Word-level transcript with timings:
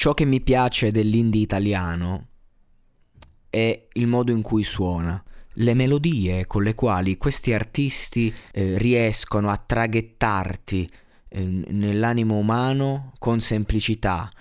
Ciò 0.00 0.14
che 0.14 0.24
mi 0.24 0.40
piace 0.40 0.90
dell'indie 0.92 1.42
italiano 1.42 2.28
è 3.50 3.88
il 3.92 4.06
modo 4.06 4.32
in 4.32 4.40
cui 4.40 4.62
suona 4.62 5.22
le 5.56 5.74
melodie 5.74 6.46
con 6.46 6.62
le 6.62 6.74
quali 6.74 7.18
questi 7.18 7.52
artisti 7.52 8.34
eh, 8.50 8.78
riescono 8.78 9.50
a 9.50 9.58
traghettarti 9.58 10.90
eh, 11.28 11.42
nell'animo 11.68 12.38
umano 12.38 13.12
con 13.18 13.42
semplicità, 13.42 14.32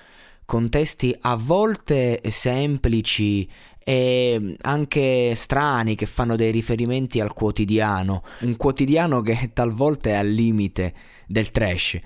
con 0.45 0.69
testi 0.69 1.13
a 1.23 1.35
volte 1.35 2.21
semplici 2.29 3.45
e 3.83 4.55
anche 4.61 5.35
strani 5.35 5.95
che 5.95 6.05
fanno 6.05 6.37
dei 6.37 6.51
riferimenti 6.51 7.19
al 7.19 7.33
quotidiano, 7.33 8.23
un 8.43 8.55
quotidiano 8.55 9.19
che 9.19 9.49
talvolta 9.51 10.07
è 10.07 10.13
al 10.13 10.29
limite 10.29 10.93
del 11.27 11.51
trash. 11.51 11.99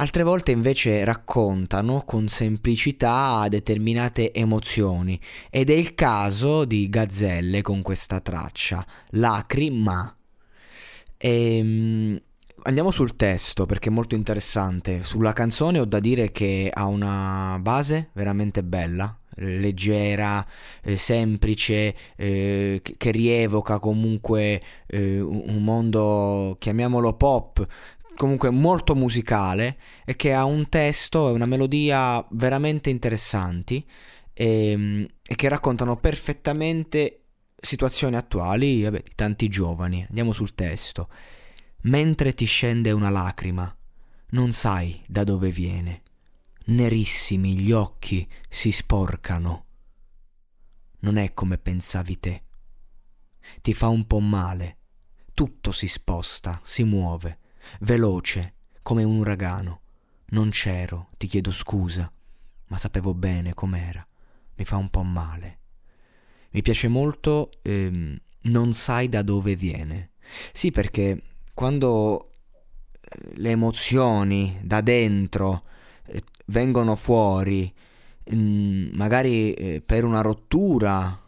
Altre 0.00 0.22
volte 0.22 0.52
invece 0.52 1.02
raccontano 1.02 2.04
con 2.06 2.28
semplicità 2.28 3.44
determinate 3.48 4.32
emozioni 4.32 5.20
ed 5.50 5.70
è 5.70 5.72
il 5.72 5.94
caso 5.94 6.64
di 6.64 6.88
Gazzelle 6.88 7.62
con 7.62 7.82
questa 7.82 8.20
traccia, 8.20 8.86
Lacrima. 9.10 10.16
E, 11.16 11.56
ehm, 11.56 12.20
andiamo 12.62 12.92
sul 12.92 13.16
testo 13.16 13.66
perché 13.66 13.88
è 13.88 13.92
molto 13.92 14.14
interessante. 14.14 15.02
Sulla 15.02 15.32
canzone 15.32 15.80
ho 15.80 15.84
da 15.84 15.98
dire 15.98 16.30
che 16.30 16.70
ha 16.72 16.86
una 16.86 17.58
base 17.60 18.10
veramente 18.12 18.62
bella, 18.62 19.18
leggera, 19.38 20.46
eh, 20.82 20.96
semplice, 20.96 21.94
eh, 22.16 22.80
che 22.82 23.10
rievoca 23.10 23.78
comunque 23.78 24.60
eh, 24.86 25.20
un 25.20 25.62
mondo, 25.62 26.56
chiamiamolo 26.58 27.14
pop, 27.14 27.66
comunque 28.18 28.50
molto 28.50 28.96
musicale 28.96 29.78
e 30.04 30.16
che 30.16 30.34
ha 30.34 30.44
un 30.44 30.68
testo 30.68 31.28
e 31.28 31.32
una 31.32 31.46
melodia 31.46 32.26
veramente 32.32 32.90
interessanti 32.90 33.86
e, 34.34 34.70
ehm, 34.70 35.06
e 35.24 35.34
che 35.36 35.48
raccontano 35.48 35.96
perfettamente 35.98 37.26
situazioni 37.54 38.16
attuali 38.16 38.82
vabbè, 38.82 39.04
di 39.04 39.12
tanti 39.14 39.48
giovani. 39.48 40.04
Andiamo 40.08 40.32
sul 40.32 40.54
testo. 40.56 41.08
Mentre 41.82 42.34
ti 42.34 42.44
scende 42.44 42.90
una 42.90 43.08
lacrima, 43.08 43.72
non 44.30 44.50
sai 44.50 45.00
da 45.06 45.22
dove 45.22 45.50
viene. 45.50 46.02
Nerissimi 46.66 47.56
gli 47.56 47.70
occhi 47.70 48.28
si 48.48 48.72
sporcano. 48.72 49.66
Non 51.00 51.18
è 51.18 51.32
come 51.34 51.56
pensavi 51.56 52.18
te. 52.18 52.42
Ti 53.62 53.74
fa 53.74 53.86
un 53.86 54.08
po' 54.08 54.18
male. 54.18 54.78
Tutto 55.32 55.70
si 55.70 55.86
sposta, 55.86 56.60
si 56.64 56.82
muove 56.82 57.38
veloce, 57.80 58.54
come 58.82 59.04
un 59.04 59.16
uragano. 59.16 59.80
Non 60.30 60.50
c'ero, 60.50 61.08
ti 61.16 61.26
chiedo 61.26 61.50
scusa, 61.50 62.10
ma 62.66 62.78
sapevo 62.78 63.14
bene 63.14 63.54
com'era. 63.54 64.06
Mi 64.56 64.64
fa 64.64 64.76
un 64.76 64.90
po' 64.90 65.02
male. 65.02 65.58
Mi 66.50 66.62
piace 66.62 66.88
molto 66.88 67.50
ehm, 67.62 68.18
non 68.42 68.72
sai 68.72 69.08
da 69.08 69.22
dove 69.22 69.56
viene. 69.56 70.10
Sì, 70.52 70.70
perché 70.70 71.20
quando 71.54 72.30
eh, 73.00 73.32
le 73.36 73.50
emozioni 73.50 74.58
da 74.62 74.80
dentro 74.80 75.64
eh, 76.06 76.22
vengono 76.46 76.94
fuori, 76.96 77.72
mh, 78.24 78.36
mm, 78.36 78.88
magari 78.92 79.52
eh, 79.54 79.82
per 79.82 80.04
una 80.04 80.20
rottura 80.20 81.27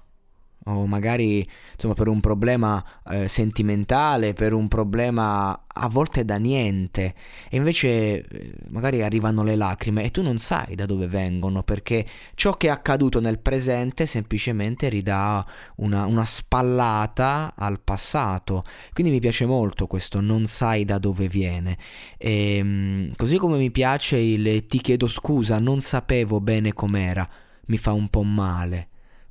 o 0.76 0.86
magari 0.86 1.46
insomma 1.72 1.94
per 1.94 2.08
un 2.08 2.20
problema 2.20 2.84
eh, 3.08 3.28
sentimentale, 3.28 4.32
per 4.32 4.52
un 4.52 4.68
problema 4.68 5.66
a 5.66 5.88
volte 5.88 6.24
da 6.24 6.36
niente. 6.36 7.14
E 7.48 7.56
invece 7.56 8.26
eh, 8.26 8.54
magari 8.68 9.02
arrivano 9.02 9.42
le 9.42 9.56
lacrime 9.56 10.04
e 10.04 10.10
tu 10.10 10.22
non 10.22 10.38
sai 10.38 10.74
da 10.74 10.86
dove 10.86 11.06
vengono 11.06 11.62
perché 11.62 12.04
ciò 12.34 12.56
che 12.56 12.68
è 12.68 12.70
accaduto 12.70 13.20
nel 13.20 13.38
presente 13.38 14.06
semplicemente 14.06 14.88
ridà 14.88 15.44
una, 15.76 16.06
una 16.06 16.24
spallata 16.24 17.54
al 17.56 17.80
passato. 17.80 18.64
Quindi 18.92 19.12
mi 19.12 19.20
piace 19.20 19.46
molto 19.46 19.86
questo 19.86 20.20
non 20.20 20.46
sai 20.46 20.84
da 20.84 20.98
dove 20.98 21.28
viene. 21.28 21.78
E, 22.18 22.56
ehm, 22.56 23.14
così 23.16 23.36
come 23.36 23.56
mi 23.56 23.70
piace 23.70 24.16
il 24.16 24.66
ti 24.66 24.78
chiedo 24.78 25.06
scusa 25.06 25.58
non 25.58 25.80
sapevo 25.80 26.40
bene 26.40 26.72
com'era 26.72 27.28
mi 27.66 27.78
fa 27.78 27.92
un 27.92 28.08
po' 28.08 28.22
male 28.22 28.89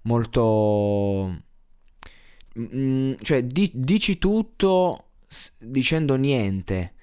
molto... 0.09 1.43
Mm, 2.59 3.13
cioè, 3.21 3.43
di- 3.43 3.71
dici 3.73 4.17
tutto 4.17 5.11
dicendo 5.59 6.15
niente. 6.15 6.93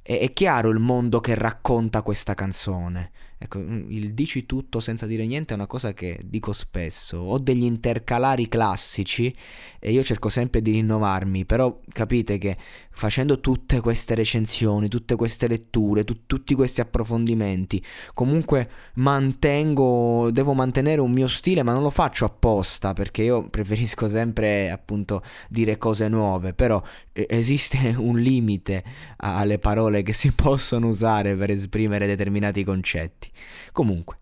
È, 0.00 0.18
è 0.18 0.32
chiaro 0.32 0.70
il 0.70 0.78
mondo 0.78 1.20
che 1.20 1.34
racconta 1.34 2.00
questa 2.02 2.34
canzone. 2.34 3.12
Ecco, 3.36 3.58
mm, 3.58 3.90
il 3.90 4.14
dici 4.14 4.46
tutto 4.46 4.80
senza 4.80 5.06
dire 5.06 5.26
niente 5.26 5.52
è 5.52 5.56
una 5.56 5.66
cosa 5.66 5.92
che 5.92 6.20
dico 6.24 6.52
spesso. 6.52 7.18
Ho 7.18 7.38
degli 7.38 7.64
intercalari 7.64 8.48
classici 8.48 9.34
e 9.78 9.92
io 9.92 10.02
cerco 10.02 10.28
sempre 10.28 10.62
di 10.62 10.70
rinnovarmi, 10.72 11.44
però 11.44 11.80
capite 11.92 12.38
che 12.38 12.56
facendo 12.90 13.40
tutte 13.40 13.80
queste 13.80 14.14
recensioni, 14.14 14.88
tutte 14.88 15.16
queste 15.16 15.48
letture, 15.48 16.04
tu, 16.04 16.26
tutti 16.26 16.54
questi 16.54 16.80
approfondimenti, 16.80 17.82
comunque 18.14 18.70
mantengo, 18.94 20.30
devo 20.30 20.54
mantenere 20.54 21.00
un 21.00 21.12
mio 21.12 21.28
stile, 21.28 21.62
ma 21.62 21.72
non 21.72 21.82
lo 21.82 21.90
faccio 21.90 22.24
apposta 22.24 22.92
perché 22.92 23.22
io 23.24 23.48
preferisco 23.50 24.08
sempre 24.08 24.70
appunto 24.70 25.22
dire 25.48 25.76
cose 25.76 26.08
nuove, 26.08 26.54
però 26.54 26.82
eh, 27.12 27.26
esiste 27.28 27.94
un 27.98 28.18
limite 28.18 28.82
alle 29.16 29.58
parole 29.58 30.02
che 30.02 30.12
si 30.12 30.32
possono 30.32 30.88
usare 30.88 31.34
per 31.36 31.50
esprimere 31.50 32.06
determinati 32.06 32.64
concetti. 32.64 33.23
Comunque, 33.72 34.18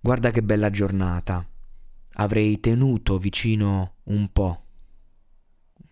guarda 0.00 0.30
che 0.30 0.42
bella 0.42 0.70
giornata. 0.70 1.46
Avrei 2.16 2.60
tenuto 2.60 3.18
vicino 3.18 3.94
un 4.04 4.30
po'. 4.32 4.62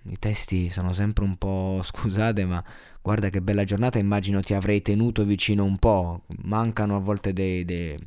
I 0.05 0.19
testi 0.19 0.71
sono 0.71 0.93
sempre 0.93 1.25
un 1.25 1.37
po'... 1.37 1.81
scusate, 1.85 2.45
ma 2.45 2.63
guarda 3.01 3.31
che 3.31 3.43
bella 3.43 3.65
giornata, 3.65 3.99
immagino 3.99 4.41
ti 4.41 4.55
avrei 4.55 4.83
tenuto 4.83 5.25
vicino 5.25 5.65
un 5.65 5.79
po'. 5.79 6.25
Mancano 6.43 6.97
a 6.97 7.01
volte 7.01 7.33
dei, 7.33 7.65
dei, 7.65 7.99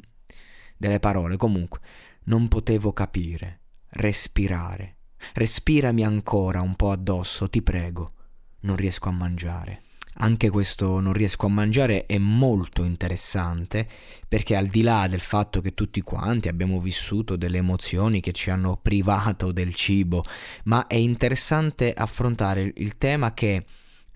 delle 0.78 1.00
parole. 1.00 1.38
Comunque, 1.38 1.80
non 2.26 2.48
potevo 2.48 2.94
capire, 2.94 3.60
respirare. 3.90 4.96
Respirami 5.34 6.04
ancora 6.04 6.62
un 6.62 6.76
po' 6.76 6.92
addosso, 6.92 7.50
ti 7.50 7.62
prego. 7.62 8.14
Non 8.62 8.76
riesco 8.76 9.10
a 9.10 9.12
mangiare. 9.12 9.85
Anche 10.18 10.50
questo 10.50 11.00
non 11.02 11.12
riesco 11.12 11.48
a 11.48 11.50
mangiare 11.50 12.06
è 12.06 12.18
molto 12.18 12.84
interessante 12.84 13.86
perché 14.28 14.56
al 14.56 14.68
di 14.68 14.82
là 14.82 15.08
del 15.08 15.20
fatto 15.20 15.60
che 15.60 15.74
tutti 15.74 16.02
quanti 16.02 16.48
abbiamo 16.48 16.80
vissuto 16.80 17.36
delle 17.36 17.58
emozioni 17.58 18.22
che 18.22 18.32
ci 18.32 18.50
hanno 18.50 18.80
privato 18.82 19.52
del 19.52 19.76
cibo, 19.76 20.24
ma 20.66 20.88
è 20.88 20.96
interessante 20.96 21.94
affrontare 21.94 22.72
il 22.76 22.98
tema 22.98 23.34
che 23.34 23.66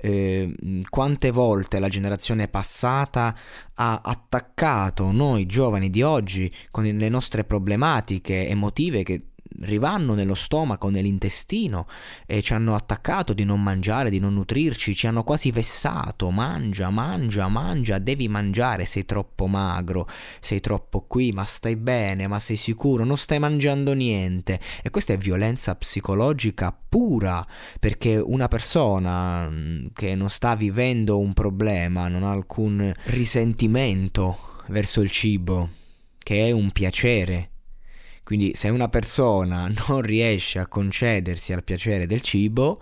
eh, 0.01 0.55
quante 0.89 1.31
volte 1.31 1.79
la 1.79 1.89
generazione 1.89 2.47
passata 2.47 3.35
ha 3.73 3.99
attaccato 4.01 5.11
noi 5.11 5.45
giovani 5.45 5.89
di 5.89 6.01
oggi 6.01 6.53
con 6.71 6.85
le 6.85 7.09
nostre 7.09 7.43
problematiche 7.43 8.47
emotive 8.47 9.03
che 9.03 9.28
rivanno 9.61 10.13
nello 10.13 10.35
stomaco, 10.35 10.89
nell'intestino 10.89 11.87
e 12.25 12.41
ci 12.41 12.53
hanno 12.53 12.75
attaccato 12.75 13.33
di 13.33 13.43
non 13.43 13.61
mangiare, 13.61 14.09
di 14.09 14.19
non 14.19 14.33
nutrirci, 14.33 14.95
ci 14.95 15.07
hanno 15.07 15.23
quasi 15.23 15.51
vessato, 15.51 16.29
mangia, 16.29 16.89
mangia, 16.89 17.47
mangia, 17.47 17.97
devi 17.97 18.27
mangiare, 18.27 18.85
sei 18.85 19.05
troppo 19.05 19.47
magro, 19.47 20.07
sei 20.39 20.59
troppo 20.59 21.01
qui, 21.01 21.31
ma 21.31 21.45
stai 21.45 21.75
bene, 21.75 22.27
ma 22.27 22.39
sei 22.39 22.55
sicuro, 22.55 23.03
non 23.03 23.17
stai 23.17 23.39
mangiando 23.39 23.93
niente. 23.93 24.59
E 24.81 24.89
questa 24.89 25.13
è 25.13 25.17
violenza 25.17 25.75
psicologica 25.75 26.77
pura, 26.89 27.45
perché 27.79 28.17
una 28.17 28.47
persona 28.47 29.49
mm, 29.49 29.87
che 29.93 30.15
non 30.15 30.29
sta 30.29 30.55
vivendo 30.55 31.19
un 31.19 31.33
problema, 31.33 32.07
non 32.07 32.23
ha 32.23 32.31
alcun 32.31 32.93
risentimento 33.05 34.47
verso 34.67 35.01
il 35.01 35.09
cibo, 35.09 35.69
che 36.19 36.47
è 36.47 36.51
un 36.51 36.71
piacere, 36.71 37.49
quindi 38.29 38.51
se 38.53 38.69
una 38.69 38.89
persona 38.89 39.73
non 39.89 40.01
riesce 40.01 40.59
a 40.59 40.67
concedersi 40.67 41.51
al 41.51 41.63
piacere 41.63 42.05
del 42.05 42.21
cibo, 42.21 42.79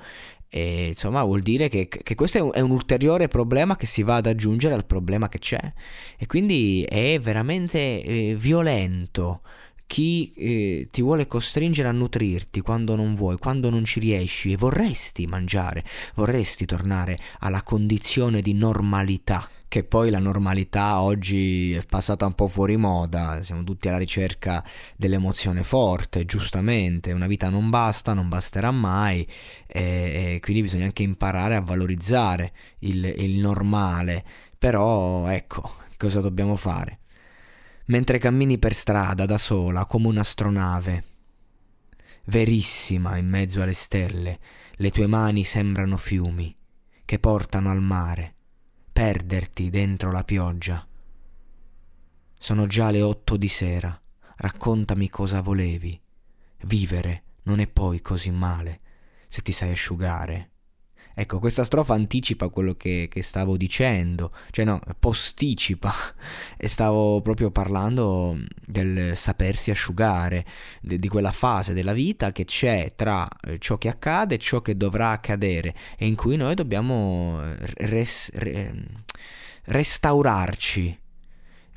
eh, 0.49 0.87
insomma 0.87 1.23
vuol 1.23 1.39
dire 1.41 1.69
che, 1.69 1.87
che 1.87 2.15
questo 2.15 2.37
è 2.37 2.41
un, 2.41 2.51
è 2.53 2.59
un, 2.59 2.71
ulteriore 2.71 3.29
problema 3.29 3.77
che 3.77 3.85
si 3.85 4.03
va 4.03 4.17
ad 4.17 4.25
aggiungere 4.25 4.73
al 4.73 4.85
problema 4.85 5.29
che 5.29 5.39
c'è. 5.39 5.73
E 6.17 6.25
quindi 6.25 6.83
è 6.83 7.17
veramente 7.21 7.79
eh, 7.79 8.35
violento 8.37 9.39
chi 9.85 10.33
eh, 10.35 10.89
ti 10.91 11.01
vuole 11.01 11.27
costringere 11.27 11.87
a 11.87 11.93
nutrirti 11.93 12.59
quando 12.59 12.97
non 12.97 13.15
vuoi, 13.15 13.37
quando 13.37 13.69
non 13.69 13.85
ci 13.85 14.01
riesci 14.01 14.51
e 14.51 14.57
vorresti 14.57 15.27
mangiare, 15.27 15.85
vorresti 16.15 16.65
tornare 16.65 17.17
alla 17.39 17.61
condizione 17.61 18.41
di 18.41 18.53
normalità 18.53 19.49
che 19.67 19.83
poi 19.83 20.09
la 20.09 20.19
normalità 20.19 21.01
oggi 21.01 21.73
è 21.73 21.85
passata 21.85 22.25
un 22.25 22.33
po' 22.33 22.47
fuori 22.47 22.77
moda, 22.77 23.41
siamo 23.43 23.63
tutti 23.63 23.87
alla 23.87 23.97
ricerca 23.97 24.63
dell'emozione 24.95 25.63
forte, 25.63 26.25
giustamente, 26.25 27.11
una 27.11 27.27
vita 27.27 27.49
non 27.49 27.69
basta, 27.69 28.13
non 28.13 28.29
basterà 28.29 28.71
mai 28.71 29.27
e, 29.65 30.35
e 30.35 30.39
quindi 30.41 30.61
bisogna 30.61 30.85
anche 30.85 31.03
imparare 31.03 31.55
a 31.55 31.61
valorizzare 31.61 32.53
il, 32.79 33.03
il 33.05 33.37
normale, 33.39 34.23
però 34.57 35.27
ecco, 35.27 35.75
cosa 35.97 36.21
dobbiamo 36.21 36.55
fare? 36.55 36.99
mentre 37.87 38.17
cammini 38.17 38.57
per 38.57 38.73
strada 38.73 39.25
da 39.25 39.37
sola 39.37 39.85
come 39.85 40.07
un'astronave. 40.07 41.03
Verissima 42.25 43.17
in 43.17 43.27
mezzo 43.27 43.61
alle 43.61 43.73
stelle, 43.73 44.39
le 44.73 44.89
tue 44.89 45.07
mani 45.07 45.43
sembrano 45.43 45.97
fiumi 45.97 46.53
che 47.05 47.19
portano 47.19 47.69
al 47.69 47.81
mare, 47.81 48.35
perderti 48.97 49.69
dentro 49.69 50.11
la 50.11 50.23
pioggia. 50.23 50.83
Sono 52.35 52.65
già 52.65 52.89
le 52.89 53.03
otto 53.03 53.37
di 53.37 53.47
sera, 53.47 54.01
raccontami 54.37 55.07
cosa 55.07 55.39
volevi. 55.39 56.01
Vivere 56.63 57.23
non 57.43 57.59
è 57.59 57.67
poi 57.67 58.01
così 58.01 58.31
male 58.31 58.79
se 59.27 59.43
ti 59.43 59.51
sai 59.51 59.69
asciugare. 59.69 60.49
Ecco, 61.19 61.39
questa 61.39 61.63
strofa 61.63 61.95
anticipa 61.95 62.47
quello 62.49 62.75
che, 62.75 63.07
che, 63.09 63.23
stavo 63.23 63.57
dicendo, 63.57 64.31
cioè 64.51 64.65
no, 64.65 64.79
posticipa, 64.99 65.91
e 66.55 66.67
stavo 66.67 67.21
proprio 67.21 67.49
parlando 67.49 68.37
del 68.63 69.17
sapersi 69.17 69.71
asciugare, 69.71 70.45
de, 70.79 70.99
di 70.99 71.07
quella 71.07 71.31
fase 71.31 71.73
della 71.73 71.93
vita 71.93 72.31
che 72.31 72.45
c'è 72.45 72.93
tra 72.95 73.27
eh, 73.41 73.57
ciò 73.57 73.79
che 73.79 73.89
accade 73.89 74.35
e 74.35 74.37
ciò 74.37 74.61
che 74.61 74.77
dovrà 74.77 75.09
accadere, 75.09 75.73
e 75.97 76.05
in 76.05 76.13
cui 76.13 76.35
noi 76.35 76.53
dobbiamo 76.53 77.41
res, 77.77 78.29
re, 78.35 78.83
restaurarci 79.63 80.99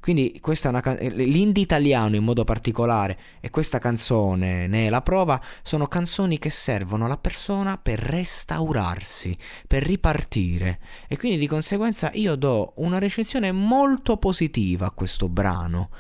quindi 0.00 0.38
questa 0.40 0.68
è 0.68 0.70
una 0.70 0.80
can- 0.80 0.96
l'indie 0.96 1.62
italiano 1.62 2.16
in 2.16 2.24
modo 2.24 2.44
particolare 2.44 3.18
e 3.40 3.50
questa 3.50 3.78
canzone 3.78 4.66
ne 4.66 4.86
è 4.86 4.90
la 4.90 5.02
prova, 5.02 5.40
sono 5.62 5.86
canzoni 5.86 6.38
che 6.38 6.50
servono 6.50 7.04
alla 7.04 7.18
persona 7.18 7.76
per 7.76 7.98
restaurarsi, 7.98 9.36
per 9.66 9.82
ripartire. 9.82 10.80
E 11.06 11.18
quindi 11.18 11.38
di 11.38 11.46
conseguenza 11.46 12.10
io 12.14 12.34
do 12.34 12.72
una 12.76 12.98
recensione 12.98 13.52
molto 13.52 14.16
positiva 14.16 14.86
a 14.86 14.90
questo 14.90 15.28
brano 15.28 15.90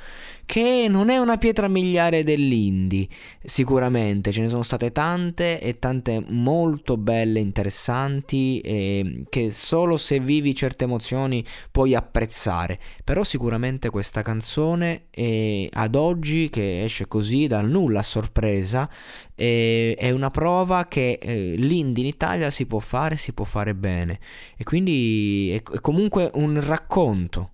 che 0.50 0.88
non 0.90 1.10
è 1.10 1.18
una 1.18 1.38
pietra 1.38 1.68
miliare 1.68 2.24
dell'indie, 2.24 3.06
sicuramente. 3.40 4.32
Ce 4.32 4.40
ne 4.40 4.48
sono 4.48 4.64
state 4.64 4.90
tante 4.90 5.60
e 5.60 5.78
tante 5.78 6.24
molto 6.26 6.96
belle, 6.96 7.38
interessanti, 7.38 8.58
e 8.58 9.22
che 9.28 9.52
solo 9.52 9.96
se 9.96 10.18
vivi 10.18 10.52
certe 10.52 10.82
emozioni 10.82 11.46
puoi 11.70 11.94
apprezzare, 11.94 12.80
però 13.04 13.22
sicuramente 13.22 13.90
questa 13.90 14.22
canzone 14.22 15.04
è, 15.10 15.68
ad 15.70 15.94
oggi 15.94 16.48
che 16.48 16.82
esce 16.82 17.06
così 17.06 17.46
dal 17.46 17.70
nulla 17.70 18.00
a 18.00 18.02
sorpresa 18.02 18.90
è, 19.32 19.94
è 19.96 20.10
una 20.10 20.32
prova 20.32 20.88
che 20.88 21.20
eh, 21.22 21.54
l'indie 21.58 22.02
in 22.02 22.08
Italia 22.08 22.50
si 22.50 22.66
può 22.66 22.80
fare, 22.80 23.16
si 23.16 23.32
può 23.32 23.44
fare 23.44 23.76
bene. 23.76 24.18
E 24.56 24.64
quindi 24.64 25.52
è, 25.52 25.62
è 25.62 25.80
comunque 25.80 26.28
un 26.34 26.60
racconto 26.60 27.52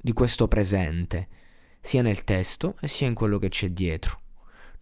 di 0.00 0.12
questo 0.12 0.46
presente 0.46 1.26
sia 1.84 2.00
nel 2.00 2.24
testo 2.24 2.76
sia 2.82 3.06
in 3.06 3.14
quello 3.14 3.38
che 3.38 3.50
c'è 3.50 3.68
dietro. 3.68 4.20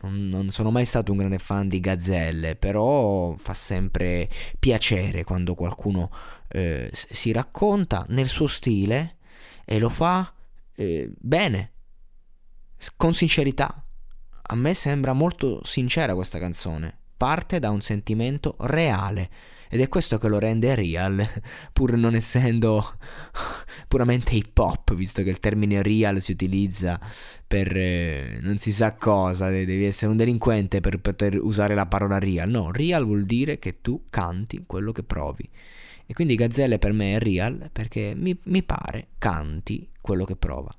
Non, 0.02 0.28
non, 0.28 0.50
sono 0.50 0.70
mai 0.70 0.84
stato 0.84 1.10
un 1.10 1.18
grande 1.18 1.40
fan 1.40 1.68
di 1.68 1.80
gazzelle, 1.80 2.54
però 2.54 3.34
fa 3.36 3.54
sempre 3.54 4.28
piacere 4.58 5.24
quando 5.24 5.54
qualcuno 5.54 6.10
eh, 6.48 6.88
si 6.92 7.32
racconta 7.32 8.06
nel 8.08 8.28
suo 8.28 8.46
stile 8.46 9.16
e 9.64 9.80
lo 9.80 9.88
fa 9.88 10.32
eh, 10.76 11.10
bene, 11.18 11.72
con 12.96 13.14
sincerità. 13.14 13.82
A 14.42 14.54
me 14.54 14.72
sembra 14.72 15.12
molto 15.12 15.60
sincera 15.64 16.14
questa 16.14 16.38
canzone, 16.38 16.96
parte 17.16 17.58
da 17.58 17.70
un 17.70 17.80
sentimento 17.80 18.54
reale 18.60 19.30
ed 19.72 19.80
è 19.80 19.88
questo 19.88 20.18
che 20.18 20.28
lo 20.28 20.38
rende 20.38 20.74
real, 20.74 21.26
pur 21.72 21.96
non 21.96 22.14
essendo 22.14 22.84
puramente 23.88 24.34
hip 24.34 24.58
hop, 24.58 24.92
visto 24.92 25.22
che 25.22 25.30
il 25.30 25.40
termine 25.40 25.80
real 25.80 26.20
si 26.20 26.32
utilizza 26.32 27.00
per 27.46 27.74
eh, 27.74 28.38
non 28.42 28.58
si 28.58 28.70
sa 28.70 28.92
cosa, 28.96 29.48
devi 29.48 29.86
essere 29.86 30.10
un 30.10 30.18
delinquente 30.18 30.80
per 30.80 31.00
poter 31.00 31.38
usare 31.40 31.74
la 31.74 31.86
parola 31.86 32.18
real. 32.18 32.50
No, 32.50 32.70
real 32.70 33.06
vuol 33.06 33.24
dire 33.24 33.58
che 33.58 33.80
tu 33.80 34.04
canti 34.10 34.62
quello 34.66 34.92
che 34.92 35.04
provi. 35.04 35.48
E 36.04 36.12
quindi 36.12 36.34
Gazzelle 36.34 36.78
per 36.78 36.92
me 36.92 37.14
è 37.14 37.18
real 37.18 37.70
perché 37.72 38.12
mi, 38.14 38.38
mi 38.44 38.62
pare 38.62 39.12
canti 39.16 39.88
quello 40.02 40.26
che 40.26 40.36
prova. 40.36 40.76